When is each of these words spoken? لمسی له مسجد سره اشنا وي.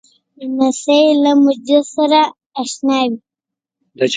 لمسی 0.43 1.03
له 1.23 1.31
مسجد 1.43 1.83
سره 1.95 2.19
اشنا 2.61 2.99
وي. 3.09 3.17